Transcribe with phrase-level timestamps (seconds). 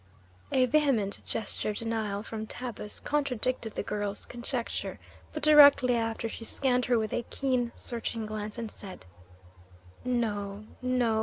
[0.51, 4.99] A vehement gesture of denial from Tabus contradicted the girl's conjecture;
[5.31, 9.05] but directly after she scanned her with a keen, searching glance, and said:
[10.03, 11.19] "No, no.